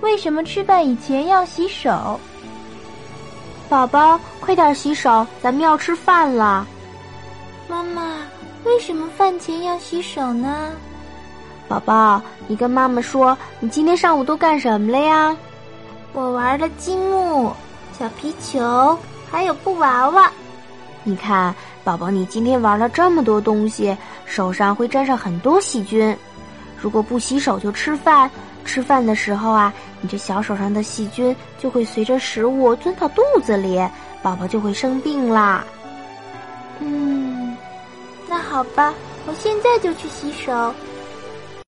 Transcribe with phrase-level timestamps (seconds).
[0.00, 2.18] 为什么吃饭以前要洗手？
[3.68, 6.66] 宝宝，快点洗手，咱们要吃饭了。
[7.68, 8.16] 妈妈，
[8.64, 10.70] 为什么饭前要洗手呢？
[11.68, 15.36] 宝宝，你跟妈妈说，你今天上午都干什么了呀？
[16.12, 17.52] 我玩了积木、
[17.96, 18.98] 小皮球，
[19.30, 20.28] 还有布娃娃。
[21.04, 21.54] 你看，
[21.84, 23.96] 宝宝，你今天玩了这么多东西，
[24.26, 26.16] 手上会沾上很多细菌。
[26.80, 28.30] 如果不洗手就吃饭，
[28.64, 33.78] 吃饭的时候啊，你这小手上的细菌就会随着食物钻到肚子里，
[34.22, 35.64] 宝宝就会生病啦。
[36.80, 37.56] 嗯，
[38.28, 38.94] 那好吧，
[39.26, 40.74] 我现在就去洗手。